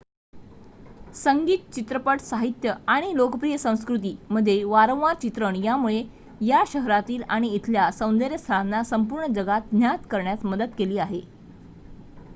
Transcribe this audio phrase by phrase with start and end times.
[1.15, 6.01] संगीत चित्रपट साहित्य आणि लोकप्रिय संस्कृती मध्ये वारंवार चित्रण यामुळे
[6.41, 11.21] या शहरातील आणि इथल्या सौंदर्य स्थळांना संपूर्ण जगात ज्ञात करण्यास मदत केली आहे